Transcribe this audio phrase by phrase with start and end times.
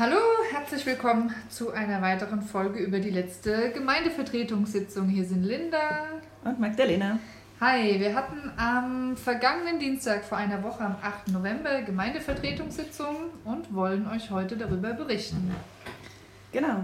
[0.00, 0.16] Hallo,
[0.50, 5.10] herzlich willkommen zu einer weiteren Folge über die letzte Gemeindevertretungssitzung.
[5.10, 6.06] Hier sind Linda
[6.42, 7.18] und Magdalena.
[7.60, 11.28] Hi, wir hatten am vergangenen Dienstag vor einer Woche, am 8.
[11.32, 15.54] November, Gemeindevertretungssitzung und wollen euch heute darüber berichten.
[16.50, 16.78] Genau.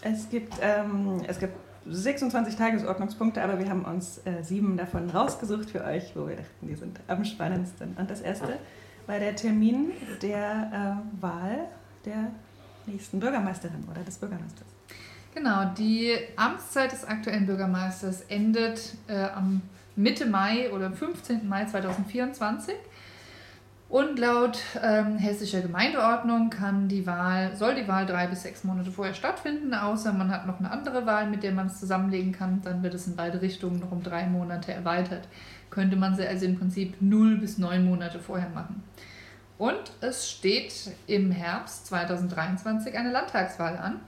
[0.00, 5.68] Es gibt, ähm, es gibt 26 Tagesordnungspunkte, aber wir haben uns äh, sieben davon rausgesucht
[5.68, 7.94] für euch, wo wir dachten, die sind am spannendsten.
[7.98, 8.58] Und das erste
[9.06, 9.92] war der Termin
[10.22, 11.68] der äh, Wahl
[12.06, 12.30] der
[12.86, 14.66] nächsten Bürgermeisterin oder des Bürgermeisters.
[15.34, 19.60] Genau, die Amtszeit des aktuellen Bürgermeisters endet äh, am
[19.94, 21.46] Mitte Mai oder 15.
[21.48, 22.74] Mai 2024.
[23.88, 28.90] Und laut ähm, hessischer Gemeindeordnung kann die Wahl, soll die Wahl drei bis sechs Monate
[28.90, 32.62] vorher stattfinden, außer man hat noch eine andere Wahl, mit der man es zusammenlegen kann.
[32.62, 35.28] Dann wird es in beide Richtungen noch um drei Monate erweitert.
[35.70, 38.82] Könnte man sie also im Prinzip null bis neun Monate vorher machen.
[39.58, 44.00] Und es steht im Herbst 2023 eine Landtagswahl an.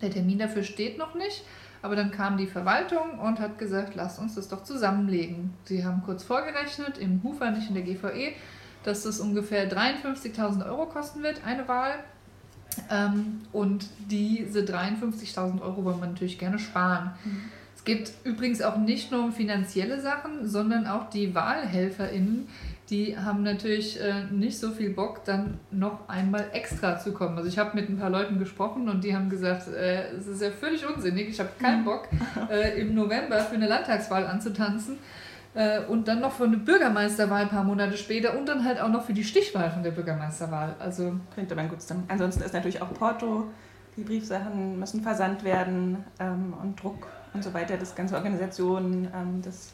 [0.00, 1.44] Der Termin dafür steht noch nicht,
[1.82, 5.54] aber dann kam die Verwaltung und hat gesagt, lasst uns das doch zusammenlegen.
[5.64, 8.32] Sie haben kurz vorgerechnet, im Hufer, nicht in der GVE,
[8.82, 11.94] dass das ungefähr 53.000 Euro kosten wird, eine Wahl.
[12.90, 17.12] Ähm, und diese 53.000 Euro wollen wir natürlich gerne sparen.
[17.24, 17.42] Mhm.
[17.76, 22.48] Es geht übrigens auch nicht nur um finanzielle Sachen, sondern auch die WahlhelferInnen,
[22.92, 27.38] die haben natürlich äh, nicht so viel Bock, dann noch einmal extra zu kommen.
[27.38, 30.42] Also ich habe mit ein paar Leuten gesprochen und die haben gesagt, äh, es ist
[30.42, 31.84] ja völlig unsinnig, ich habe keinen mhm.
[31.86, 32.08] Bock,
[32.50, 34.98] äh, im November für eine Landtagswahl anzutanzen
[35.54, 38.90] äh, und dann noch für eine Bürgermeisterwahl ein paar Monate später und dann halt auch
[38.90, 40.76] noch für die Stichwahl von der Bürgermeisterwahl.
[40.78, 42.02] Also könnte man gut sein.
[42.08, 43.46] Ansonsten ist natürlich auch Porto,
[43.96, 49.40] die Briefsachen müssen versandt werden ähm, und Druck und so weiter, das ganze Organisation, ähm,
[49.42, 49.72] das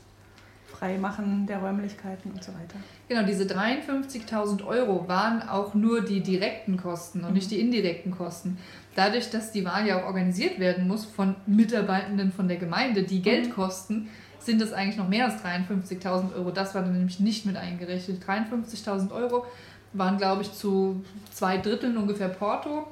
[0.78, 2.78] Freimachen der Räumlichkeiten und so weiter.
[3.08, 7.34] Genau, diese 53.000 Euro waren auch nur die direkten Kosten und mhm.
[7.34, 8.58] nicht die indirekten Kosten.
[8.94, 13.22] Dadurch, dass die Wahl ja auch organisiert werden muss von Mitarbeitenden von der Gemeinde, die
[13.22, 13.52] Geld mhm.
[13.52, 14.08] kosten,
[14.40, 16.50] sind es eigentlich noch mehr als 53.000 Euro.
[16.50, 18.22] Das war dann nämlich nicht mit eingerechnet.
[18.24, 19.44] 53.000 Euro
[19.92, 22.86] waren, glaube ich, zu zwei Dritteln ungefähr Porto,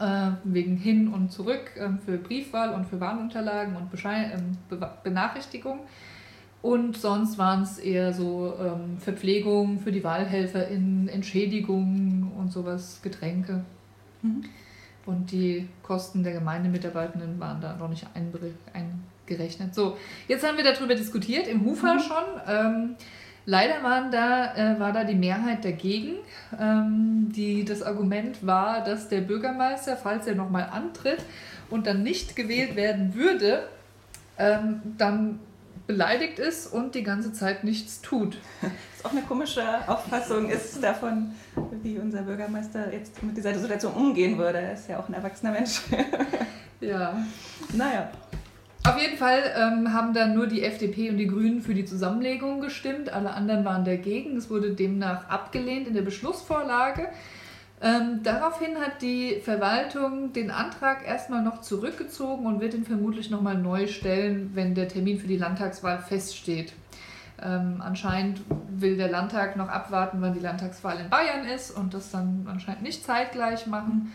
[0.00, 4.32] äh, wegen Hin und Zurück äh, für Briefwahl und für Wahlunterlagen und Bescheid,
[4.70, 5.80] äh, Benachrichtigung.
[6.66, 13.64] Und sonst waren es eher so ähm, Verpflegung für die WahlhelferInnen, Entschädigungen und sowas, Getränke.
[14.22, 14.42] Mhm.
[15.06, 19.76] Und die Kosten der Gemeindemitarbeitenden waren da noch nicht eingerechnet.
[19.76, 19.96] So,
[20.26, 22.00] jetzt haben wir darüber diskutiert, im Hufer mhm.
[22.00, 22.24] schon.
[22.48, 22.96] Ähm,
[23.44, 26.16] leider waren da, äh, war da die Mehrheit dagegen.
[26.60, 31.24] Ähm, die, das Argument war, dass der Bürgermeister, falls er nochmal antritt
[31.70, 33.68] und dann nicht gewählt werden würde,
[34.36, 35.38] ähm, dann
[35.86, 38.38] beleidigt ist und die ganze Zeit nichts tut.
[38.60, 41.32] Das ist auch eine komische Auffassung ist davon,
[41.82, 44.58] wie unser Bürgermeister jetzt mit dieser Situation umgehen würde.
[44.58, 45.82] Er ist ja auch ein erwachsener Mensch.
[46.80, 47.16] Ja.
[47.72, 48.10] Naja.
[48.86, 52.60] Auf jeden Fall ähm, haben dann nur die FDP und die Grünen für die Zusammenlegung
[52.60, 53.12] gestimmt.
[53.12, 54.36] Alle anderen waren dagegen.
[54.36, 57.08] Es wurde demnach abgelehnt in der Beschlussvorlage.
[57.82, 63.58] Ähm, daraufhin hat die Verwaltung den Antrag erstmal noch zurückgezogen und wird ihn vermutlich nochmal
[63.58, 66.72] neu stellen, wenn der Termin für die Landtagswahl feststeht.
[67.42, 72.10] Ähm, anscheinend will der Landtag noch abwarten, wann die Landtagswahl in Bayern ist und das
[72.10, 74.12] dann anscheinend nicht zeitgleich machen.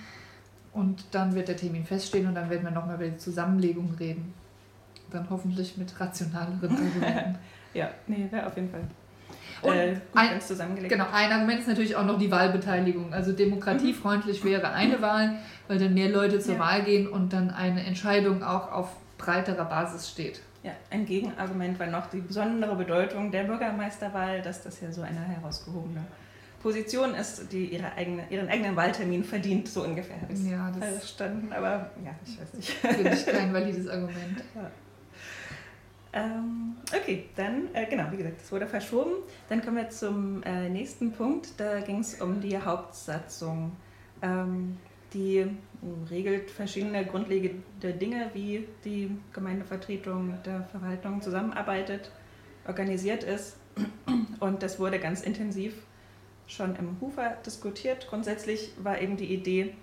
[0.73, 4.33] Und dann wird der Termin feststehen und dann werden wir nochmal über die Zusammenlegung reden.
[5.11, 7.37] Dann hoffentlich mit rationaleren Argumenten.
[7.75, 8.81] ja, nee, wäre auf jeden Fall
[9.61, 10.39] und äh, ein,
[10.87, 13.13] Genau, ein Argument ist natürlich auch noch die Wahlbeteiligung.
[13.13, 14.49] Also demokratiefreundlich mhm.
[14.49, 16.59] wäre eine Wahl, weil dann mehr Leute zur ja.
[16.59, 20.41] Wahl gehen und dann eine Entscheidung auch auf breiterer Basis steht.
[20.63, 25.19] Ja, ein Gegenargument war noch die besondere Bedeutung der Bürgermeisterwahl, dass das ja so eine
[25.19, 26.05] herausgehobene
[26.61, 30.17] Position ist, die ihre eigene, ihren eigenen Wahltermin verdient, so ungefähr.
[30.47, 32.69] Ja, das verstanden, aber ja, ich weiß nicht.
[32.69, 34.43] Finde ich kein valides Argument.
[34.53, 34.69] Ja.
[36.13, 39.11] Ähm, okay, dann, äh, genau, wie gesagt, es wurde verschoben.
[39.47, 41.59] Dann kommen wir zum äh, nächsten Punkt.
[41.59, 43.71] Da ging es um die Hauptsatzung.
[44.21, 44.77] Ähm,
[45.13, 45.49] die äh,
[46.09, 52.11] regelt verschiedene grundlegende Dinge, wie die Gemeindevertretung der Verwaltung zusammenarbeitet,
[52.67, 53.57] organisiert ist.
[54.39, 55.73] Und das wurde ganz intensiv
[56.47, 58.07] schon im Hufer diskutiert.
[58.09, 59.73] Grundsätzlich war eben die Idee,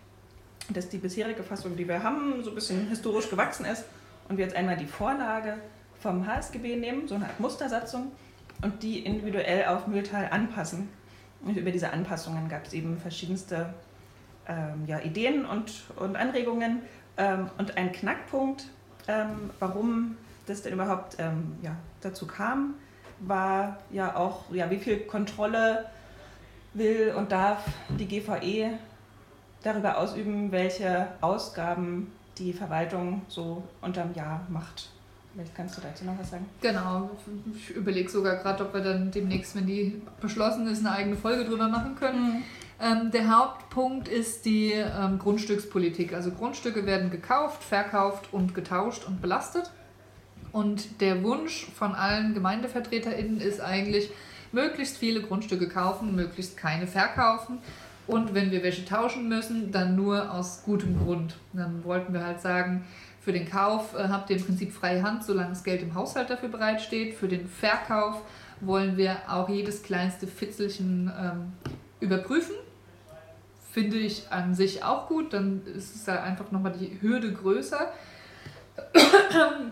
[0.69, 3.85] dass die bisherige Fassung, die wir haben, so ein bisschen historisch gewachsen ist
[4.29, 5.57] und wir jetzt einmal die Vorlage
[6.01, 8.13] vom HSGB nehmen, so eine Art Mustersatzung,
[8.63, 10.89] und die individuell auf Mühltal anpassen.
[11.45, 13.73] Und über diese Anpassungen gab es eben verschiedenste
[14.49, 16.83] ähm, ja, Ideen und, und Anregungen.
[17.17, 18.67] Ähm, und ein Knackpunkt,
[19.07, 20.17] ähm, warum
[20.47, 22.75] das denn überhaupt ähm, ja, dazu kam,
[23.21, 25.87] war ja auch, ja, wie viel Kontrolle
[26.75, 28.79] will und darf die GVE
[29.63, 34.91] darüber ausüben, welche Ausgaben die Verwaltung so unterm Jahr macht.
[35.33, 36.47] Vielleicht kannst du dazu noch was sagen.
[36.61, 37.11] Genau,
[37.55, 41.45] ich überlege sogar gerade, ob wir dann demnächst, wenn die beschlossen ist, eine eigene Folge
[41.45, 42.23] drüber machen können.
[42.23, 42.43] Mhm.
[42.81, 46.15] Ähm, der Hauptpunkt ist die ähm, Grundstückspolitik.
[46.15, 49.71] Also Grundstücke werden gekauft, verkauft und getauscht und belastet.
[50.53, 54.11] Und der Wunsch von allen GemeindevertreterInnen ist eigentlich,
[54.53, 57.59] möglichst viele Grundstücke kaufen, möglichst keine verkaufen.
[58.07, 61.37] Und wenn wir welche tauschen müssen, dann nur aus gutem Grund.
[61.53, 62.85] Dann wollten wir halt sagen,
[63.21, 66.31] für den Kauf äh, habt ihr im Prinzip freie Hand, solange das Geld im Haushalt
[66.31, 67.15] dafür bereitsteht.
[67.15, 68.23] Für den Verkauf
[68.61, 71.53] wollen wir auch jedes kleinste Fitzelchen ähm,
[72.01, 72.55] überprüfen.
[73.71, 77.93] Finde ich an sich auch gut, dann ist es ja einfach nochmal die Hürde größer.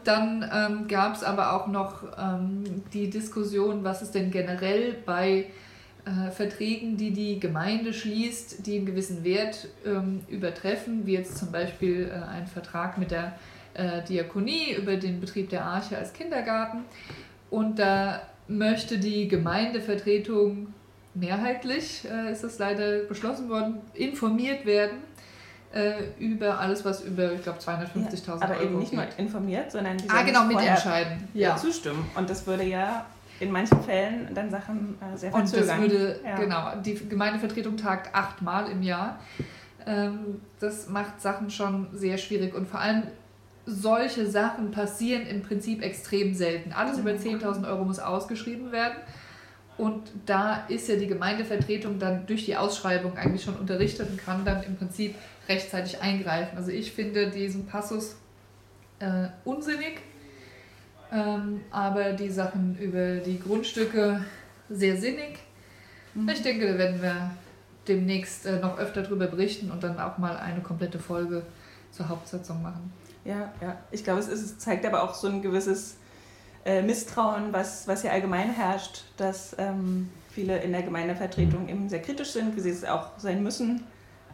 [0.05, 5.47] Dann ähm, gab es aber auch noch ähm, die Diskussion, was ist denn generell bei
[6.07, 11.51] äh, Verträgen, die die Gemeinde schließt, die einen gewissen Wert ähm, übertreffen, wie jetzt zum
[11.51, 13.33] Beispiel äh, ein Vertrag mit der
[13.75, 16.85] äh, Diakonie über den Betrieb der Arche als Kindergarten.
[17.51, 20.69] Und da möchte die Gemeindevertretung
[21.15, 24.99] mehrheitlich, äh, ist es leider beschlossen worden, informiert werden
[25.73, 29.01] äh, über alles, was über, ich glaube, 250.000 ja, aber Euro Aber eben nicht geht.
[29.01, 31.29] nur informiert, sondern die ah, genau, mitentscheiden.
[31.35, 31.57] Ja.
[31.57, 32.09] zustimmen.
[32.15, 33.07] Und das würde ja
[33.41, 35.81] in manchen Fällen dann Sachen äh, sehr verzögern.
[35.81, 36.37] Und das würde, ja.
[36.37, 39.21] genau, die Gemeindevertretung tagt achtmal im Jahr.
[39.87, 43.05] Ähm, das macht Sachen schon sehr schwierig und vor allem
[43.67, 46.73] solche Sachen passieren im Prinzip extrem selten.
[46.73, 47.65] Alles über 10.000 mhm.
[47.65, 48.97] Euro muss ausgeschrieben werden.
[49.77, 54.45] Und da ist ja die Gemeindevertretung dann durch die Ausschreibung eigentlich schon unterrichtet und kann
[54.45, 55.15] dann im Prinzip
[55.49, 56.57] rechtzeitig eingreifen.
[56.57, 58.17] Also ich finde diesen Passus
[59.01, 60.01] äh, unsinnig,
[61.17, 64.25] ähm, aber die Sachen über die Grundstücke
[64.69, 65.39] sehr sinnig.
[66.15, 66.29] Mhm.
[66.29, 67.31] Ich denke, da werden wir
[67.89, 71.43] demnächst äh, noch öfter darüber berichten und dann auch mal eine komplette Folge
[71.93, 72.93] zur Hauptsatzung machen.
[73.25, 73.79] Ja, ja.
[73.91, 75.97] Ich glaube, es, ist, es zeigt aber auch so ein gewisses
[76.65, 82.03] äh, Misstrauen, was, was ja allgemein herrscht, dass ähm, viele in der Gemeindevertretung eben sehr
[82.03, 83.85] kritisch sind, wie sie es auch sein müssen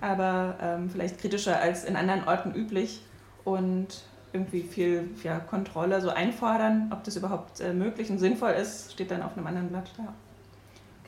[0.03, 3.01] aber ähm, vielleicht kritischer als in anderen Orten üblich
[3.45, 4.03] und
[4.33, 9.11] irgendwie viel ja, Kontrolle so einfordern, ob das überhaupt äh, möglich und sinnvoll ist, steht
[9.11, 10.13] dann auf einem anderen Blatt da.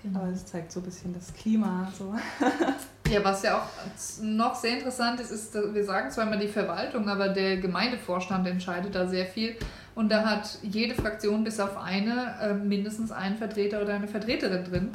[0.02, 0.20] Genau.
[0.20, 1.90] Aber es zeigt so ein bisschen das Klima.
[1.96, 2.14] So.
[3.10, 7.08] ja, was ja auch noch sehr interessant ist, ist, wir sagen zwar immer die Verwaltung,
[7.08, 9.56] aber der Gemeindevorstand entscheidet da sehr viel.
[9.94, 14.64] Und da hat jede Fraktion bis auf eine äh, mindestens einen Vertreter oder eine Vertreterin
[14.64, 14.90] drin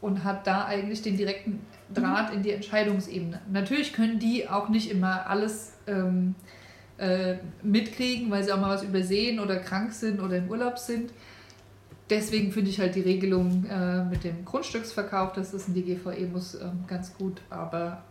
[0.00, 1.60] und hat da eigentlich den direkten
[1.92, 3.40] Draht in die Entscheidungsebene.
[3.50, 6.34] Natürlich können die auch nicht immer alles ähm,
[6.98, 11.12] äh, mitkriegen, weil sie auch mal was übersehen oder krank sind oder im Urlaub sind.
[12.10, 16.26] Deswegen finde ich halt die Regelung äh, mit dem Grundstücksverkauf, dass das in die GVE
[16.26, 18.02] muss, äh, ganz gut, aber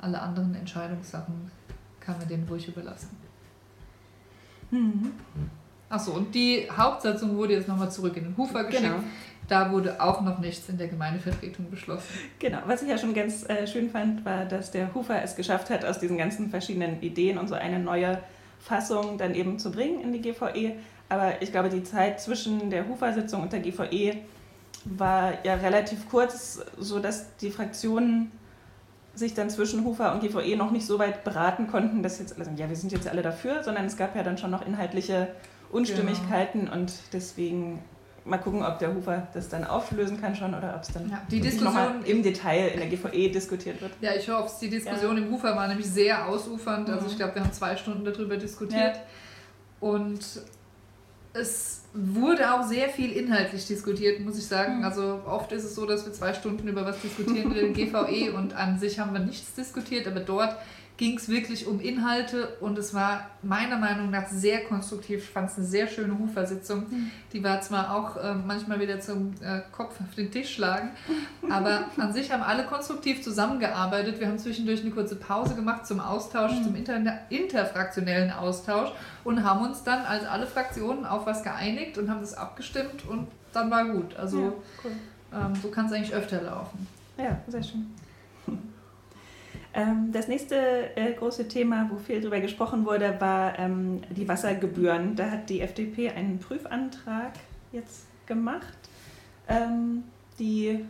[0.00, 1.50] alle anderen Entscheidungssachen
[2.00, 3.10] kann man denen ruhig überlassen.
[4.70, 5.12] Mhm.
[5.88, 8.82] Achso, und die Hauptsatzung wurde jetzt nochmal zurück in den Hufer geschickt.
[8.82, 9.04] Genau.
[9.48, 12.08] Da wurde auch noch nichts in der Gemeindevertretung beschlossen.
[12.38, 15.70] Genau, was ich ja schon ganz äh, schön fand, war, dass der Hufer es geschafft
[15.70, 18.18] hat, aus diesen ganzen verschiedenen Ideen und so eine neue
[18.60, 20.76] Fassung dann eben zu bringen in die GVE.
[21.08, 24.16] Aber ich glaube, die Zeit zwischen der Hufer-Sitzung und der GVE
[24.84, 28.32] war ja relativ kurz, sodass die Fraktionen
[29.14, 32.44] sich dann zwischen Hufer und GVE noch nicht so weit beraten konnten, dass jetzt alle
[32.44, 35.28] sagen, ja, wir sind jetzt alle dafür, sondern es gab ja dann schon noch inhaltliche
[35.70, 36.72] Unstimmigkeiten genau.
[36.72, 37.80] und deswegen
[38.24, 41.22] mal gucken, ob der Hufer das dann auflösen kann schon oder ob es dann ja,
[41.30, 43.92] die Diskussion im Detail in der GVE diskutiert wird.
[44.00, 44.50] Ja, ich hoffe.
[44.60, 45.22] Die Diskussion ja.
[45.22, 46.88] im Hufer war nämlich sehr ausufernd.
[46.88, 47.10] Also mhm.
[47.10, 48.96] ich glaube, wir haben zwei Stunden darüber diskutiert.
[48.96, 49.02] Ja.
[49.80, 50.20] Und
[51.34, 54.78] es wurde auch sehr viel inhaltlich diskutiert, muss ich sagen.
[54.78, 54.84] Mhm.
[54.84, 58.32] Also oft ist es so, dass wir zwei Stunden über was diskutieren in der GVE
[58.32, 60.56] und an sich haben wir nichts diskutiert, aber dort
[60.96, 65.24] ging es wirklich um Inhalte und es war meiner Meinung nach sehr konstruktiv.
[65.24, 66.86] Ich fand es eine sehr schöne Hufersitzung.
[66.88, 67.10] Mhm.
[67.32, 70.90] Die war zwar auch äh, manchmal wieder zum äh, Kopf auf den Tisch schlagen,
[71.50, 74.20] aber an sich haben alle konstruktiv zusammengearbeitet.
[74.20, 76.64] Wir haben zwischendurch eine kurze Pause gemacht zum Austausch, mhm.
[76.64, 78.90] zum inter interfraktionellen Austausch
[79.24, 83.26] und haben uns dann als alle Fraktionen auf was geeinigt und haben das abgestimmt und
[83.52, 84.14] dann war gut.
[84.16, 84.52] Also ja,
[84.84, 84.90] cool.
[85.32, 86.86] ähm, so kann es eigentlich öfter laufen.
[87.18, 87.86] Ja, sehr schön.
[89.74, 95.16] Ähm, das nächste äh, große Thema, wo viel darüber gesprochen wurde, war ähm, die Wassergebühren.
[95.16, 97.32] Da hat die FDP einen Prüfantrag
[97.72, 98.78] jetzt gemacht,
[99.48, 100.04] ähm,
[100.38, 100.84] die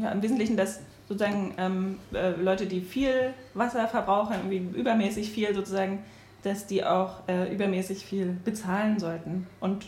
[0.00, 6.04] ja, im Wesentlichen das sozusagen äh, Leute, die viel Wasser verbrauchen, irgendwie übermäßig viel sozusagen,
[6.42, 9.86] dass die auch äh, übermäßig viel bezahlen sollten und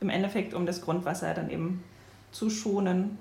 [0.00, 1.82] im Endeffekt um das Grundwasser dann eben
[2.30, 3.18] zu schonen.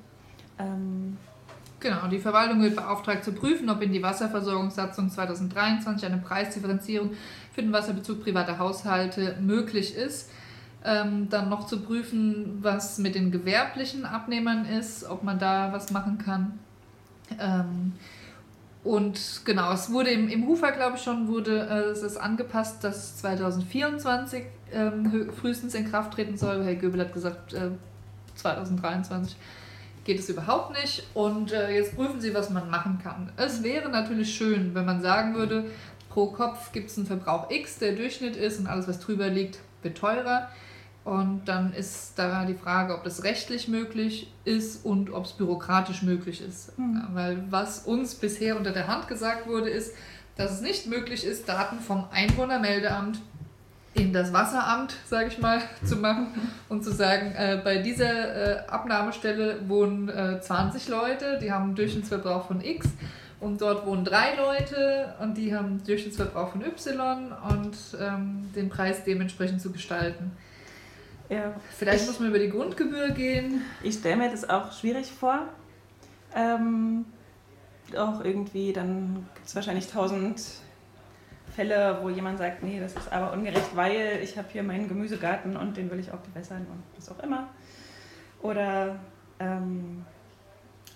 [1.80, 7.12] Genau, die Verwaltung wird beauftragt zu prüfen, ob in die Wasserversorgungssatzung 2023 eine Preisdifferenzierung
[7.54, 10.30] für den Wasserbezug privater Haushalte möglich ist.
[10.84, 15.92] Ähm, dann noch zu prüfen, was mit den gewerblichen Abnehmern ist, ob man da was
[15.92, 16.60] machen kann.
[17.40, 17.94] Ähm,
[18.84, 22.84] und genau, es wurde im, im Hufer, glaube ich schon, wurde äh, es ist angepasst,
[22.84, 26.64] dass 2024 ähm, frühestens in Kraft treten soll.
[26.64, 27.72] Herr Göbel hat gesagt, äh,
[28.36, 29.36] 2023
[30.06, 31.04] geht es überhaupt nicht.
[31.14, 33.32] Und äh, jetzt prüfen sie, was man machen kann.
[33.36, 35.66] Es wäre natürlich schön, wenn man sagen würde,
[36.10, 39.60] pro Kopf gibt es einen Verbrauch X, der Durchschnitt ist und alles, was drüber liegt,
[39.82, 40.50] wird teurer.
[41.04, 46.02] Und dann ist da die Frage, ob das rechtlich möglich ist und ob es bürokratisch
[46.02, 46.78] möglich ist.
[46.80, 47.04] Mhm.
[47.14, 49.94] Weil was uns bisher unter der Hand gesagt wurde, ist,
[50.36, 53.20] dass es nicht möglich ist, Daten vom Einwohnermeldeamt
[53.96, 56.28] in das Wasseramt, sage ich mal, zu machen
[56.70, 61.76] und zu sagen, äh, bei dieser äh, Abnahmestelle wohnen äh, 20 Leute, die haben einen
[61.76, 62.88] Durchschnittsverbrauch von X
[63.40, 68.70] und dort wohnen drei Leute und die haben einen Durchschnittsverbrauch von Y und ähm, den
[68.70, 70.32] Preis dementsprechend zu gestalten.
[71.30, 71.54] Ja.
[71.78, 73.62] Vielleicht ich, muss man über die Grundgebühr gehen.
[73.82, 75.48] Ich stelle mir das auch schwierig vor.
[76.36, 77.06] Ähm,
[77.96, 80.42] auch irgendwie, dann gibt es wahrscheinlich tausend
[81.56, 85.56] Fälle, wo jemand sagt, nee, das ist aber ungerecht, weil ich habe hier meinen Gemüsegarten
[85.56, 87.50] und den will ich auch bewässern und was auch immer.
[88.42, 89.00] Oder
[89.40, 90.06] ähm,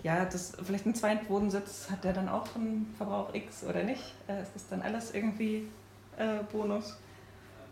[0.03, 4.15] ja, das, vielleicht ein Zweitwodensitz hat der dann auch einen Verbrauch X oder nicht.
[4.27, 5.67] Äh, ist dann alles irgendwie
[6.17, 6.97] äh, Bonus.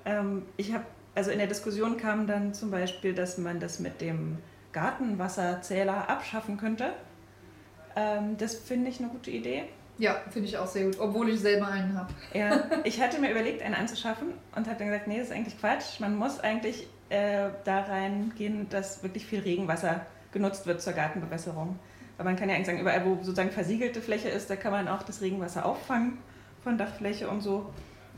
[0.06, 4.02] Ähm, ich habe, also in der Diskussion kam dann zum Beispiel, dass man das mit
[4.02, 4.38] dem
[4.72, 6.94] Gartenwasserzähler abschaffen könnte.
[7.96, 9.66] Ähm, das finde ich eine gute Idee.
[9.98, 12.14] Ja, finde ich auch sehr gut, obwohl ich selber einen habe.
[12.34, 15.60] Ja, ich hatte mir überlegt, einen anzuschaffen und habe dann gesagt, nee, das ist eigentlich
[15.60, 16.00] Quatsch.
[16.00, 21.80] Man muss eigentlich äh, da reingehen, dass wirklich viel Regenwasser genutzt wird zur Gartenbewässerung.
[22.18, 24.88] Weil man kann ja eigentlich sagen, überall, wo sozusagen versiegelte Fläche ist, da kann man
[24.88, 26.18] auch das Regenwasser auffangen
[26.64, 27.72] von Dachfläche und so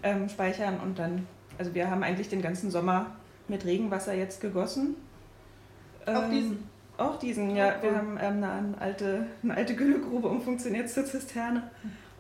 [0.03, 0.79] ähm, speichern.
[0.79, 3.15] Und dann, also wir haben eigentlich den ganzen Sommer
[3.47, 4.95] mit Regenwasser jetzt gegossen.
[6.05, 6.69] Auch ähm, diesen?
[6.99, 7.75] Auch diesen, ja.
[7.81, 11.69] Wir haben ähm, eine, alte, eine alte Güllegrube umfunktioniert zur Zisterne.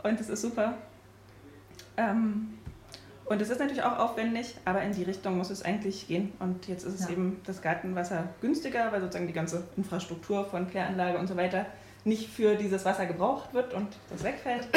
[0.03, 0.75] Und das ist super.
[1.97, 2.57] Ähm,
[3.25, 6.31] und es ist natürlich auch aufwendig, aber in die Richtung muss es eigentlich gehen.
[6.39, 7.11] Und jetzt ist es ja.
[7.11, 11.65] eben das Gartenwasser günstiger, weil sozusagen die ganze Infrastruktur von Kläranlage und so weiter
[12.05, 14.69] nicht für dieses Wasser gebraucht wird und das wegfällt.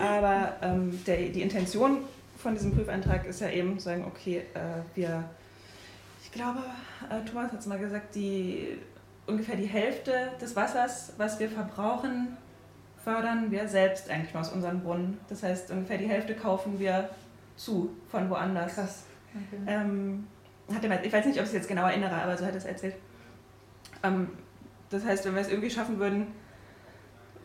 [0.00, 1.98] Aber ähm, der, die Intention
[2.36, 5.24] von diesem Prüfantrag ist ja eben zu sagen, okay, äh, wir,
[6.24, 6.58] ich glaube,
[7.08, 8.78] äh, Thomas hat es mal gesagt, die
[9.26, 12.36] ungefähr die Hälfte des Wassers, was wir verbrauchen,
[13.02, 15.18] fördern wir selbst eigentlich aus unseren Brunnen.
[15.28, 17.10] Das heißt, ungefähr die Hälfte kaufen wir
[17.56, 18.74] zu von woanders.
[18.74, 19.04] Krass.
[19.32, 19.62] Okay.
[19.66, 20.26] Ähm,
[20.72, 22.58] hat er, ich weiß nicht, ob ich es jetzt genau erinnere, aber so hat er
[22.58, 22.96] es erzählt.
[24.02, 24.30] Ähm,
[24.90, 26.28] das heißt, wenn wir es irgendwie schaffen würden,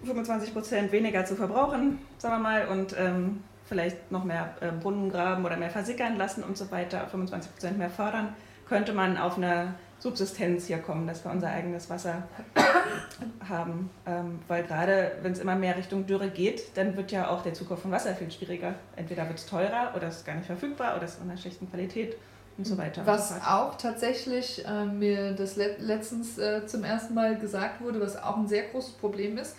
[0.05, 5.45] 25% weniger zu verbrauchen, sagen wir mal, und ähm, vielleicht noch mehr äh, Brunnen graben
[5.45, 8.35] oder mehr versickern lassen und so weiter, 25% mehr fördern,
[8.71, 12.23] könnte man auf einer Subsistenz hier kommen, dass wir unser eigenes Wasser
[13.49, 13.89] haben.
[14.05, 17.53] Ähm, weil gerade wenn es immer mehr Richtung Dürre geht, dann wird ja auch der
[17.53, 18.75] Zukauf von Wasser viel schwieriger.
[18.95, 21.37] Entweder wird es teurer oder es ist gar nicht verfügbar oder es ist in einer
[21.37, 22.15] schlechten Qualität
[22.57, 23.05] und so weiter.
[23.05, 28.15] Was auch tatsächlich äh, mir das le letztens äh, zum ersten Mal gesagt wurde, was
[28.15, 29.57] auch ein sehr großes Problem ist,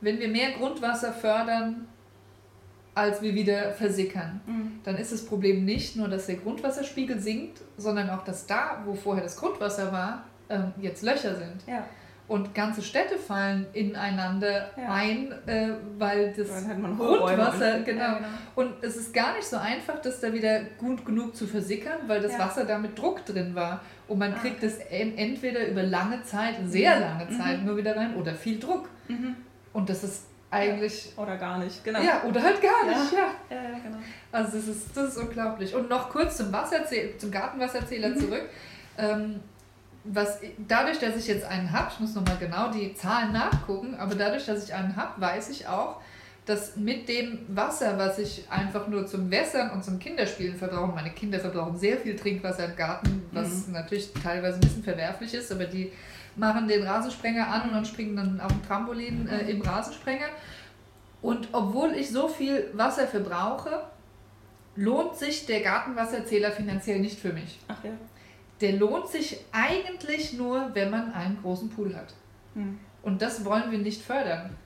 [0.00, 1.86] wenn wir mehr Grundwasser fördern,
[2.94, 4.40] als wir wieder versickern.
[4.46, 4.80] Mhm.
[4.84, 8.94] Dann ist das Problem nicht nur, dass der Grundwasserspiegel sinkt, sondern auch, dass da, wo
[8.94, 11.66] vorher das Grundwasser war, ähm, jetzt Löcher sind.
[11.66, 11.84] Ja.
[12.26, 14.90] Und ganze Städte fallen ineinander ja.
[14.90, 18.00] ein, äh, weil das Grundwasser, genau.
[18.00, 18.28] Ja, genau.
[18.54, 22.22] Und es ist gar nicht so einfach, das da wieder gut genug zu versickern, weil
[22.22, 22.38] das.
[22.38, 23.82] Wasser da mit Druck drin war.
[24.08, 27.66] Und man ah, kriegt es entweder über lange Zeit, sehr lange Zeit mhm.
[27.66, 28.88] nur wieder rein oder viel Druck.
[29.08, 29.36] Mhm.
[29.72, 30.24] Und das ist
[30.54, 31.12] eigentlich.
[31.16, 32.00] Ja, oder gar nicht, genau.
[32.00, 33.30] Ja, oder halt gar nicht, ja.
[33.50, 33.98] Ja, ja genau.
[34.32, 35.74] Also das ist, das ist unglaublich.
[35.74, 38.18] Und noch kurz zum, Wasserzähl zum Gartenwasserzähler mhm.
[38.18, 38.48] zurück.
[38.96, 39.40] Ähm,
[40.04, 44.14] was, dadurch, dass ich jetzt einen habe, ich muss nochmal genau die Zahlen nachgucken, aber
[44.14, 46.00] dadurch, dass ich einen habe, weiß ich auch,
[46.44, 51.10] dass mit dem Wasser, was ich einfach nur zum Wässern und zum Kinderspielen verbrauche, meine
[51.10, 53.72] Kinder verbrauchen sehr viel Trinkwasser im Garten, was mhm.
[53.72, 55.90] natürlich teilweise ein bisschen verwerflich ist, aber die
[56.36, 60.26] machen den Rasensprenger an und springen dann auf dem Trampolin äh, im Rasensprenger.
[61.22, 63.84] Und obwohl ich so viel Wasser verbrauche,
[64.76, 67.58] lohnt sich der Gartenwasserzähler finanziell nicht für mich.
[67.68, 67.92] Ach ja.
[68.60, 72.14] Der lohnt sich eigentlich nur, wenn man einen großen Pool hat.
[72.54, 72.78] Hm.
[73.02, 74.56] Und das wollen wir nicht fördern.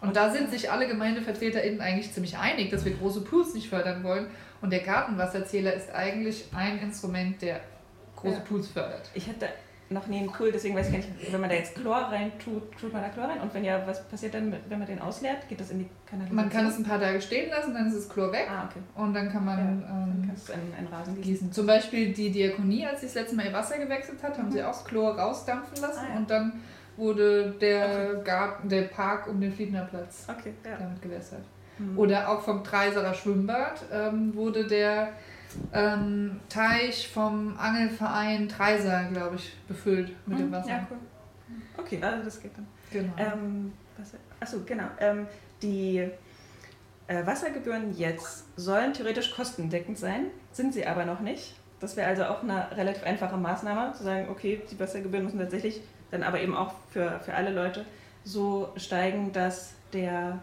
[0.00, 4.04] Und da sind sich alle GemeindevertreterInnen eigentlich ziemlich einig, dass wir große Pools nicht fördern
[4.04, 4.26] wollen.
[4.60, 7.60] Und der Gartenwasserzähler ist eigentlich ein Instrument, der
[8.16, 8.40] große ja.
[8.40, 9.10] Pools fördert.
[9.14, 9.48] Ich hätte
[9.90, 12.32] noch nie einen Pool, deswegen weiß ich gar nicht, wenn man da jetzt Chlor rein
[12.42, 13.40] tut, tut man da Chlor rein?
[13.40, 15.46] Und wenn ja, was passiert dann, wenn man den ausleert?
[15.48, 16.36] Geht das in die Kanalisation?
[16.36, 18.80] Man kann es ein paar Tage stehen lassen, dann ist das Chlor weg ah, okay.
[18.94, 21.32] und dann kann man ja, ähm, in Rasen gießen.
[21.32, 21.52] gießen.
[21.52, 24.52] Zum Beispiel die Diakonie, als sie das letzte Mal ihr Wasser gewechselt hat, haben mhm.
[24.52, 26.18] sie auch das Chlor rausdampfen lassen ah, ja.
[26.18, 26.52] und dann
[26.96, 28.24] wurde der okay.
[28.24, 30.76] Garten, der Park um den Fliedner Platz okay, ja.
[30.78, 31.44] damit gewässert.
[31.78, 31.98] Mhm.
[31.98, 35.08] Oder auch vom Treiserer Schwimmbad ähm, wurde der
[35.72, 40.70] ähm, Teich vom Angelverein Treiser, glaube ich, befüllt mit dem mhm, Wasser.
[40.70, 40.98] Ja, cool.
[41.76, 42.66] Okay, also das geht dann.
[42.90, 43.12] Genau.
[43.16, 43.72] Ähm,
[44.40, 44.84] achso, genau.
[44.98, 45.26] Ähm,
[45.62, 46.08] die
[47.06, 51.54] äh, Wassergebühren jetzt sollen theoretisch kostendeckend sein, sind sie aber noch nicht.
[51.80, 55.82] Das wäre also auch eine relativ einfache Maßnahme, zu sagen, okay, die Wassergebühren müssen tatsächlich
[56.10, 57.84] dann aber eben auch für, für alle Leute
[58.22, 60.38] so steigen, dass, der,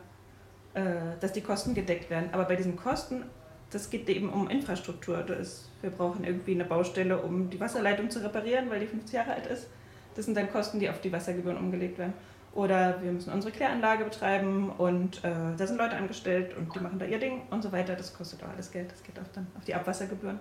[0.74, 0.82] äh,
[1.20, 2.30] dass die Kosten gedeckt werden.
[2.32, 3.24] Aber bei diesen Kosten
[3.72, 5.18] das geht eben um Infrastruktur.
[5.18, 9.34] Das, wir brauchen irgendwie eine Baustelle, um die Wasserleitung zu reparieren, weil die 50 Jahre
[9.34, 9.68] alt ist.
[10.16, 12.13] Das sind dann Kosten, die auf die Wassergebühren umgelegt werden.
[12.54, 17.00] Oder wir müssen unsere Kläranlage betreiben und äh, da sind Leute angestellt und die machen
[17.00, 17.96] da ihr Ding und so weiter.
[17.96, 18.92] Das kostet auch alles Geld.
[18.92, 20.38] Das geht auch dann auf die Abwassergebühren.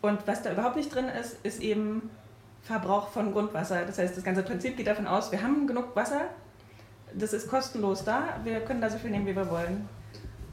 [0.00, 2.08] Und was da überhaupt nicht drin ist, ist eben
[2.62, 3.84] Verbrauch von Grundwasser.
[3.84, 6.28] Das heißt, das ganze Prinzip geht davon aus, wir haben genug Wasser,
[7.14, 9.88] das ist kostenlos da, wir können da so viel nehmen, wie wir wollen.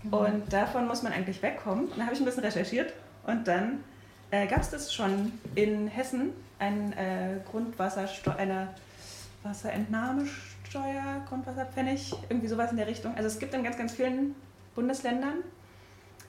[0.05, 0.25] Genau.
[0.25, 1.89] Und davon muss man eigentlich wegkommen.
[1.95, 2.93] Da habe ich ein bisschen recherchiert
[3.25, 3.83] und dann
[4.31, 8.69] äh, gab es das schon in Hessen, ein äh, Grundwassersteuer, eine
[9.43, 13.15] Wasserentnahmesteuer, Grundwasserpfennig, irgendwie sowas in der Richtung.
[13.15, 14.35] Also es gibt in ganz, ganz vielen
[14.75, 15.39] Bundesländern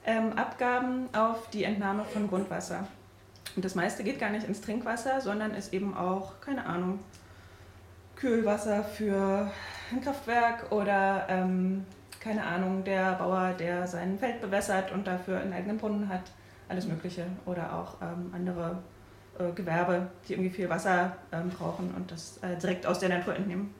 [0.04, 2.86] ähm, Abgaben auf die Entnahme von Grundwasser.
[3.54, 7.00] Und das meiste geht gar nicht ins Trinkwasser, sondern ist eben auch, keine Ahnung,
[8.16, 9.50] Kühlwasser für
[9.92, 11.84] ein Kraftwerk oder ähm,
[12.26, 16.22] keine Ahnung, der Bauer, der sein Feld bewässert und dafür einen eigenen Brunnen hat,
[16.68, 17.24] alles Mögliche.
[17.44, 18.78] Oder auch ähm, andere
[19.38, 23.36] äh, Gewerbe, die irgendwie viel Wasser ähm, brauchen und das äh, direkt aus der Natur
[23.36, 23.72] entnehmen.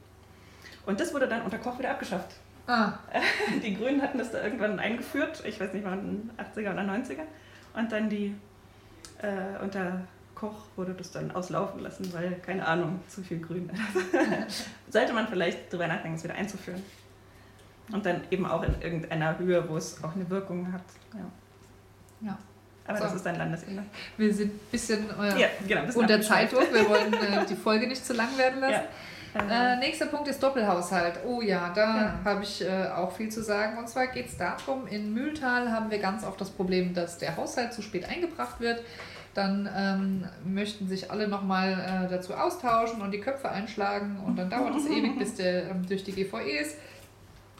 [0.85, 2.35] Und das wurde dann unter Koch wieder abgeschafft.
[2.67, 2.93] Ah.
[3.63, 7.23] Die Grünen hatten das da irgendwann eingeführt, ich weiß nicht, den 80er oder 90er.
[7.73, 8.33] Und dann die
[9.21, 10.01] äh, unter
[10.35, 13.69] Koch wurde das dann auslaufen lassen, weil, keine Ahnung, zu viel Grün.
[14.89, 16.81] Sollte man vielleicht darüber nachdenken, es wieder einzuführen.
[17.91, 20.83] Und dann eben auch in irgendeiner Höhe, wo es auch eine Wirkung hat.
[21.13, 22.27] Ja.
[22.27, 22.37] ja.
[22.85, 23.03] Aber so.
[23.05, 23.83] das ist dann Landesebene.
[24.17, 26.73] Wir sind ein bisschen, äh, ja, genau, bisschen unter Zeitdruck.
[26.73, 28.73] Wir wollen äh, die Folge nicht zu lang werden lassen.
[28.73, 29.73] Ja.
[29.73, 31.19] Äh, nächster Punkt ist Doppelhaushalt.
[31.25, 33.77] Oh ja, da habe ich äh, auch viel zu sagen.
[33.77, 37.35] Und zwar geht es darum, in Mühltal haben wir ganz oft das Problem, dass der
[37.35, 38.81] Haushalt zu spät eingebracht wird.
[39.33, 44.19] Dann ähm, möchten sich alle nochmal äh, dazu austauschen und die Köpfe einschlagen.
[44.25, 46.77] Und dann dauert es ewig, bis der ähm, durch die GVE ist.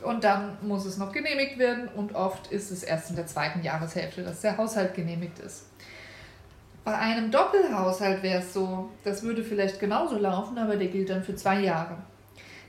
[0.04, 3.64] Und dann muss es noch genehmigt werden und oft ist es erst in der zweiten
[3.64, 5.66] Jahreshälfte, dass der Haushalt genehmigt ist.
[6.84, 11.24] Bei einem Doppelhaushalt wäre es so, das würde vielleicht genauso laufen, aber der gilt dann
[11.24, 11.98] für zwei Jahre.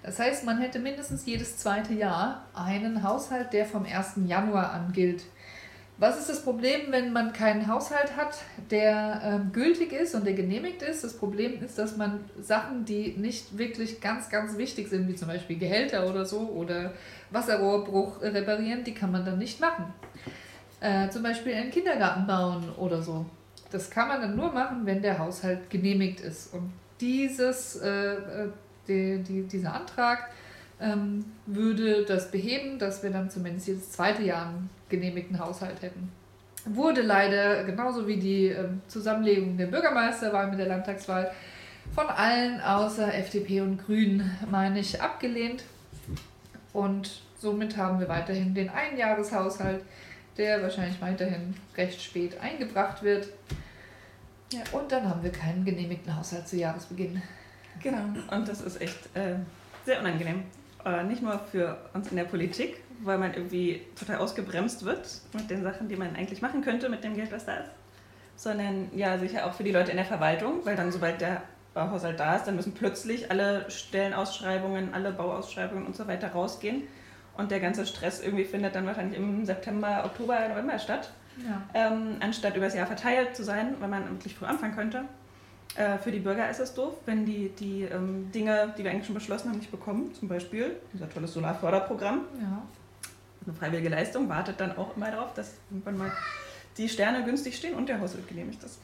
[0.02, 4.14] Das heißt, man hätte mindestens jedes zweite Jahr einen Haushalt, der vom 1.
[4.26, 5.22] Januar an gilt.
[6.00, 8.38] Was ist das Problem, wenn man keinen Haushalt hat,
[8.70, 11.02] der ähm, gültig ist und der genehmigt ist?
[11.02, 15.26] Das Problem ist, dass man Sachen, die nicht wirklich ganz, ganz wichtig sind, wie zum
[15.26, 16.92] Beispiel Gehälter oder so oder
[17.32, 19.92] Wasserrohrbruch reparieren, die kann man dann nicht machen.
[20.80, 23.26] Äh, zum Beispiel einen Kindergarten bauen oder so.
[23.72, 26.54] Das kann man dann nur machen, wenn der Haushalt genehmigt ist.
[26.54, 28.48] Und dieses, äh, äh
[28.86, 30.30] die, die, dieser Antrag
[30.80, 36.10] ähm, würde das beheben, dass wir dann zumindest jedes zweite Jahr einen genehmigten Haushalt hätten.
[36.64, 41.30] Wurde leider, genauso wie die ähm, Zusammenlegung der Bürgermeisterwahl mit der Landtagswahl,
[41.94, 45.64] von allen außer FDP und Grünen, meine ich, abgelehnt.
[46.72, 49.82] Und somit haben wir weiterhin den Einjahreshaushalt,
[50.36, 53.28] der wahrscheinlich weiterhin recht spät eingebracht wird.
[54.52, 54.60] Ja.
[54.72, 57.22] Und dann haben wir keinen genehmigten Haushalt zu Jahresbeginn.
[57.82, 59.36] Genau, und das ist echt äh,
[59.84, 60.42] sehr unangenehm.
[60.84, 65.50] Äh, nicht nur für uns in der Politik, weil man irgendwie total ausgebremst wird mit
[65.50, 67.70] den Sachen, die man eigentlich machen könnte mit dem Geld, was da ist,
[68.36, 71.42] sondern ja sicher auch für die Leute in der Verwaltung, weil dann sobald der
[71.74, 76.82] Bauhaushalt da ist, dann müssen plötzlich alle Stellenausschreibungen, alle Bauausschreibungen und so weiter rausgehen
[77.36, 81.10] und der ganze Stress irgendwie findet dann wahrscheinlich im September, Oktober, November statt,
[81.46, 81.62] ja.
[81.74, 85.04] ähm, anstatt übers Jahr verteilt zu sein, weil man wirklich früh anfangen könnte.
[85.76, 89.06] Äh, für die Bürger ist es doof, wenn die, die ähm, Dinge, die wir eigentlich
[89.06, 90.12] schon beschlossen haben, nicht bekommen.
[90.14, 92.22] Zum Beispiel unser tolles Solarförderprogramm.
[92.40, 92.62] Ja.
[93.48, 96.12] Eine freiwillige Leistung wartet dann auch immer darauf, dass irgendwann mal
[96.76, 98.78] die Sterne günstig stehen und der Haushalt genehmigt ist.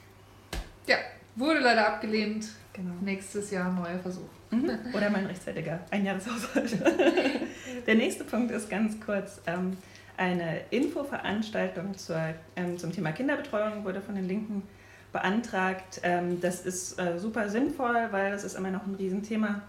[0.86, 0.96] Ja,
[1.36, 2.46] wurde leider abgelehnt.
[2.72, 2.94] Genau.
[3.02, 4.30] Nächstes Jahr neuer Versuch.
[4.50, 4.70] Mhm.
[4.94, 6.78] Oder mein rechtzeitiger Einjahreshaushalt.
[7.86, 9.42] der nächste Punkt ist ganz kurz.
[9.46, 9.76] Ähm,
[10.16, 14.62] eine Infoveranstaltung zur, ähm, zum Thema Kinderbetreuung wurde von den Linken
[15.12, 16.00] beantragt.
[16.04, 19.60] Ähm, das ist äh, super sinnvoll, weil das ist immer noch ein Riesenthema.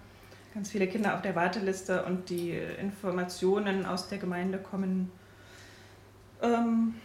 [0.56, 5.12] Ganz viele Kinder auf der Warteliste und die Informationen aus der Gemeinde kommen
[6.42, 6.96] ähm,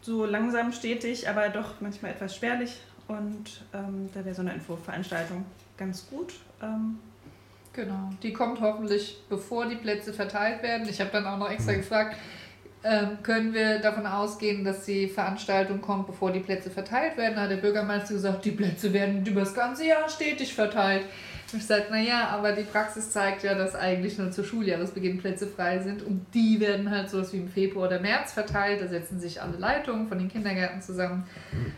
[0.00, 2.80] so langsam stetig, aber doch manchmal etwas spärlich.
[3.06, 5.44] Und ähm, da wäre so eine Infoveranstaltung
[5.76, 6.34] ganz gut.
[6.60, 6.98] Ähm,
[7.72, 10.88] genau, die kommt hoffentlich bevor die Plätze verteilt werden.
[10.88, 12.16] Ich habe dann auch noch extra gefragt,
[12.82, 17.36] ähm, können wir davon ausgehen, dass die Veranstaltung kommt, bevor die Plätze verteilt werden.
[17.36, 21.04] Da hat der Bürgermeister gesagt, die Plätze werden über das ganze Jahr stetig verteilt.
[21.52, 25.46] Und ich sagte, naja, aber die Praxis zeigt ja, dass eigentlich nur zu Schuljahresbeginn Plätze
[25.46, 28.82] frei sind und die werden halt so wie im Februar oder März verteilt.
[28.82, 31.24] Da setzen sich alle Leitungen von den Kindergärten zusammen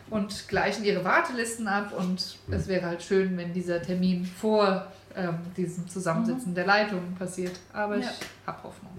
[0.09, 5.35] und gleichen ihre Wartelisten ab und es wäre halt schön, wenn dieser Termin vor ähm,
[5.57, 6.55] diesem Zusammensitzen mhm.
[6.55, 7.61] der Leitungen passiert.
[7.75, 8.03] Aber ja.
[8.03, 8.93] ich habe Hoffnung.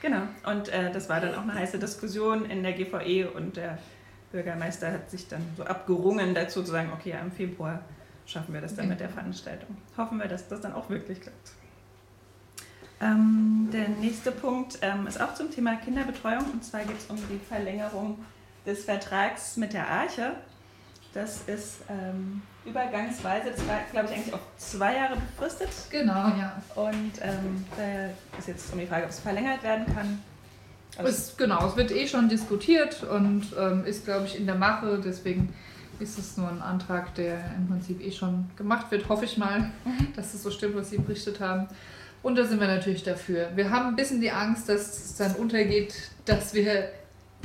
[0.00, 3.78] Genau, und äh, das war dann auch eine heiße Diskussion in der GVE und der
[4.32, 7.80] Bürgermeister hat sich dann so abgerungen dazu zu sagen, okay, ja, im Februar
[8.26, 9.76] schaffen wir das dann mit der Veranstaltung.
[9.96, 11.52] Hoffen wir, dass das dann auch wirklich klappt.
[13.02, 17.16] Ähm, der nächste Punkt ähm, ist auch zum Thema Kinderbetreuung und zwar geht es um
[17.16, 18.24] die Verlängerung
[18.64, 20.34] des Vertrags mit der Arche.
[21.12, 25.68] Das ist ähm, übergangsweise, das war glaube ich eigentlich auf zwei Jahre befristet.
[25.90, 26.62] Genau, ja.
[26.76, 30.22] Und ähm, da ist jetzt um die Frage, ob es verlängert werden kann.
[30.96, 34.54] Also es, genau, es wird eh schon diskutiert und ähm, ist glaube ich in der
[34.54, 35.52] Mache, deswegen
[36.00, 39.08] ist es nur ein Antrag, der im Prinzip eh schon gemacht wird.
[39.08, 40.08] Hoffe ich mal, mhm.
[40.16, 41.68] dass es so stimmt, was Sie berichtet haben.
[42.22, 43.48] Und da sind wir natürlich dafür.
[43.54, 46.88] Wir haben ein bisschen die Angst, dass es dann untergeht, dass wir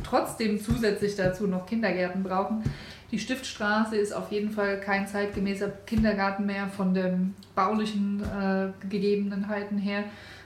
[0.03, 2.63] trotzdem zusätzlich dazu noch Kindergärten brauchen.
[3.11, 9.77] Die Stiftstraße ist auf jeden Fall kein zeitgemäßer Kindergarten mehr von den baulichen äh, Gegebenheiten
[9.77, 10.03] her.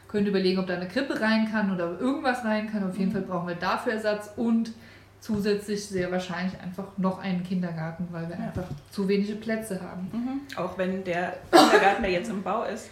[0.08, 2.88] Können überlegen, ob da eine Krippe rein kann oder irgendwas rein kann.
[2.88, 3.14] Auf jeden mhm.
[3.14, 4.72] Fall brauchen wir dafür Ersatz und
[5.22, 8.46] zusätzlich sehr wahrscheinlich einfach noch einen Kindergarten, weil wir ja.
[8.46, 10.10] einfach zu wenige Plätze haben.
[10.12, 10.58] Mhm.
[10.58, 12.90] Auch wenn der Kindergarten, der jetzt im Bau ist,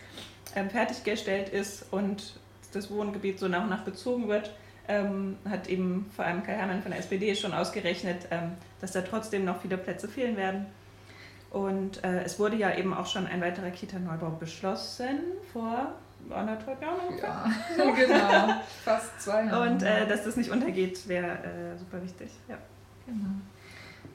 [0.55, 2.39] ähm, fertiggestellt ist und
[2.71, 4.53] das Wohngebiet so nach und nach bezogen wird,
[4.87, 9.01] ähm, hat eben vor allem Kai Hermann von der SPD schon ausgerechnet, ähm, dass da
[9.01, 10.67] trotzdem noch viele Plätze fehlen werden.
[11.49, 15.19] Und äh, es wurde ja eben auch schon ein weiterer Kita-Neubau beschlossen
[15.51, 15.93] vor
[16.29, 17.45] anderthalb Jahren ungefähr.
[17.77, 18.61] Ja, genau.
[18.83, 19.69] Fast zwei Jahre.
[19.69, 22.29] Und äh, dass das nicht untergeht, wäre äh, super wichtig.
[22.47, 22.57] Ja.
[23.05, 23.29] Genau.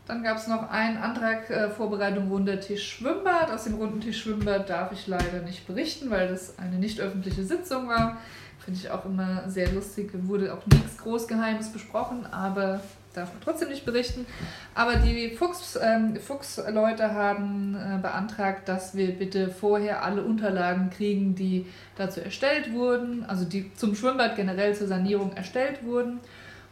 [0.07, 3.51] Dann gab es noch einen Antrag äh, Vorbereitung Wundertisch Schwimmbad.
[3.51, 7.43] Aus dem runden Tisch Schwimmbad darf ich leider nicht berichten, weil das eine nicht öffentliche
[7.43, 8.19] Sitzung war.
[8.59, 10.11] Finde ich auch immer sehr lustig.
[10.12, 12.81] Wurde auch nichts Großgeheimes besprochen, aber
[13.14, 14.27] darf man trotzdem nicht berichten.
[14.74, 21.35] Aber die Fuchs, ähm, Fuchs-Leute haben äh, beantragt, dass wir bitte vorher alle Unterlagen kriegen,
[21.35, 26.20] die dazu erstellt wurden, also die zum Schwimmbad generell zur Sanierung erstellt wurden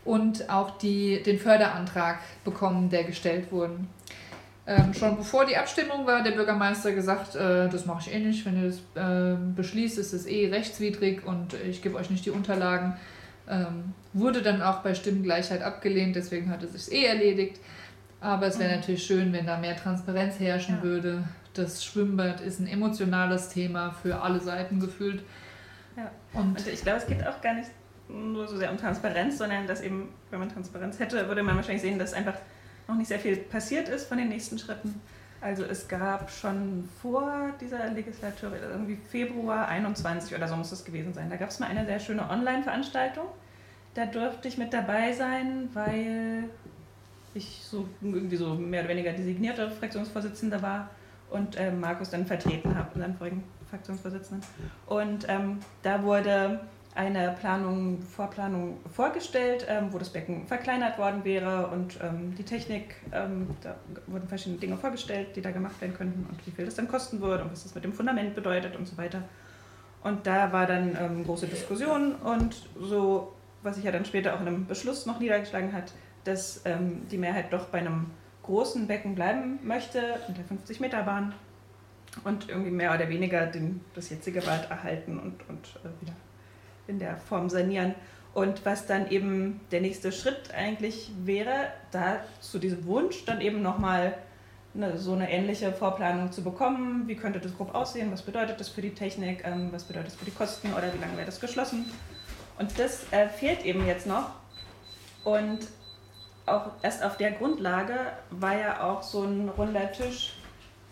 [0.04, 3.76] und auch die, den Förderantrag bekommen, der gestellt wurde.
[4.64, 8.46] Ähm, schon bevor die Abstimmung war, der Bürgermeister gesagt, äh, das mache ich eh nicht.
[8.46, 12.30] Wenn ihr das äh, beschließt, ist es eh rechtswidrig und ich gebe euch nicht die
[12.30, 12.94] Unterlagen.
[13.48, 17.60] Ähm, wurde dann auch bei Stimmengleichheit abgelehnt, deswegen hat es sich eh erledigt.
[18.20, 18.76] Aber es wäre mhm.
[18.76, 20.82] natürlich schön, wenn da mehr Transparenz herrschen ja.
[20.82, 21.24] würde.
[21.54, 25.22] Das Schwimmbad ist ein emotionales Thema für alle Seiten gefühlt.
[25.96, 26.10] Ja.
[26.32, 27.70] Und, und ich glaube, es geht auch gar nicht
[28.08, 31.82] nur so sehr um Transparenz, sondern dass eben, wenn man Transparenz hätte, würde man wahrscheinlich
[31.82, 32.34] sehen, dass einfach
[32.88, 35.00] noch nicht sehr viel passiert ist von den nächsten Schritten.
[35.42, 41.12] Also es gab schon vor dieser Legislatur, irgendwie Februar 21 oder so muss es gewesen
[41.12, 43.26] sein, da gab es mal eine sehr schöne Online-Veranstaltung.
[43.94, 46.44] Da durfte ich mit dabei sein, weil
[47.34, 50.90] ich so irgendwie so mehr oder weniger designierte Fraktionsvorsitzende war
[51.30, 54.48] und äh, Markus dann vertreten habe, unseren vorigen Fraktionsvorsitzenden.
[54.86, 56.60] Und ähm, da wurde
[56.94, 62.96] eine Planung, Vorplanung vorgestellt, ähm, wo das Becken verkleinert worden wäre und ähm, die Technik,
[63.12, 63.76] ähm, da
[64.06, 67.20] wurden verschiedene Dinge vorgestellt, die da gemacht werden könnten und wie viel das dann kosten
[67.20, 69.22] würde und was das mit dem Fundament bedeutet und so weiter.
[70.02, 74.40] Und da war dann ähm, große Diskussion und so, was sich ja dann später auch
[74.40, 75.92] in einem Beschluss noch niedergeschlagen hat,
[76.24, 78.10] dass ähm, die Mehrheit doch bei einem
[78.42, 81.32] großen Becken bleiben möchte, mit der 50-Meter-Bahn
[82.24, 86.14] und irgendwie mehr oder weniger den, das jetzige Bad erhalten und, und äh, wieder
[86.92, 87.94] in der Form sanieren.
[88.34, 93.60] Und was dann eben der nächste Schritt eigentlich wäre, da zu diesem Wunsch dann eben
[93.60, 94.14] nochmal
[94.74, 97.06] eine, so eine ähnliche Vorplanung zu bekommen.
[97.06, 98.10] Wie könnte das grob aussehen?
[98.10, 99.42] Was bedeutet das für die Technik?
[99.44, 100.72] Ähm, was bedeutet das für die Kosten?
[100.72, 101.84] Oder wie lange wäre das geschlossen?
[102.58, 104.30] Und das äh, fehlt eben jetzt noch.
[105.24, 105.60] Und
[106.46, 107.94] auch erst auf der Grundlage
[108.30, 110.34] war ja auch so ein runder Tisch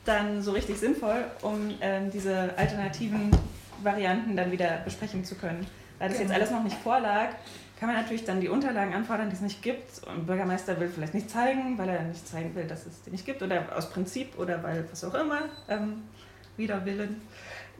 [0.05, 3.31] dann so richtig sinnvoll, um äh, diese alternativen
[3.83, 5.67] Varianten dann wieder besprechen zu können.
[6.01, 6.35] Da das jetzt genau.
[6.35, 7.29] alles noch nicht vorlag,
[7.79, 10.07] kann man natürlich dann die Unterlagen anfordern, die es nicht gibt.
[10.09, 13.27] Und Bürgermeister will vielleicht nicht zeigen, weil er nicht zeigen will, dass es die nicht
[13.27, 16.03] gibt oder aus Prinzip oder weil was auch immer, ähm,
[16.57, 17.21] wider Willen,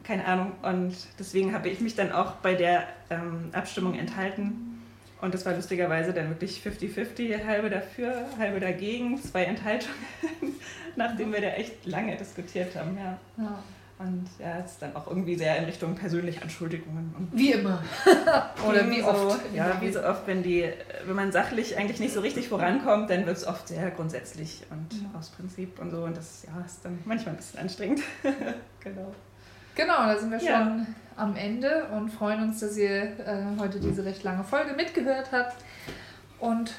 [0.03, 0.53] keine Ahnung.
[0.61, 4.83] Und deswegen habe ich mich dann auch bei der ähm, Abstimmung enthalten.
[5.19, 9.95] Und das war lustigerweise dann wirklich 50-50, halbe dafür, halbe dagegen, zwei Enthaltungen,
[10.95, 12.97] nachdem wir da echt lange diskutiert haben.
[12.97, 13.17] Ja.
[13.37, 13.63] ja.
[14.03, 17.13] Und ja, es ist dann auch irgendwie sehr in Richtung persönliche Anschuldigungen.
[17.31, 17.83] Wie immer.
[18.67, 19.39] Oder wie oft.
[19.53, 20.67] ja, wie so oft, wenn, die,
[21.05, 25.01] wenn man sachlich eigentlich nicht so richtig vorankommt, dann wird es oft sehr grundsätzlich und
[25.01, 25.19] ja.
[25.19, 26.03] aus Prinzip und so.
[26.03, 28.01] Und das ja, ist dann manchmal ein bisschen anstrengend.
[28.79, 29.13] genau.
[29.75, 30.85] Genau, da sind wir schon ja.
[31.15, 35.55] am Ende und freuen uns, dass ihr äh, heute diese recht lange Folge mitgehört habt.
[36.41, 36.73] Und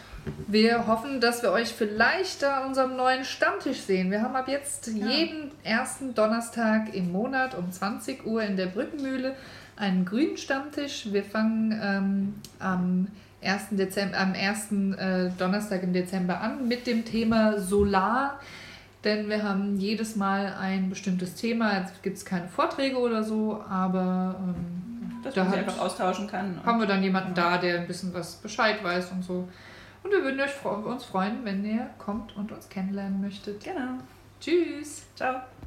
[0.48, 4.11] wir hoffen, dass wir euch vielleicht an unserem neuen Stammtisch sehen.
[4.11, 5.07] Wir haben ab jetzt ja.
[5.07, 9.37] jeden ersten Donnerstag im Monat um 20 Uhr in der Brückenmühle
[9.77, 11.12] einen grünen Stammtisch.
[11.12, 13.07] Wir fangen ähm, am
[13.40, 13.68] 1.
[13.72, 18.40] Dezember, am ersten äh, Donnerstag im Dezember an mit dem Thema Solar.
[19.05, 21.79] Denn wir haben jedes Mal ein bestimmtes Thema.
[21.79, 24.91] Jetzt gibt es keine Vorträge oder so, aber ähm,
[25.23, 26.61] dass da man halt, einfach austauschen kann.
[26.65, 29.49] Haben wir dann jemanden da, der ein bisschen was Bescheid weiß und so.
[30.03, 33.63] Und wir würden euch, uns freuen, wenn ihr kommt und uns kennenlernen möchtet.
[33.63, 33.99] Genau.
[34.41, 35.07] Tschüss.
[35.15, 35.43] Ciao.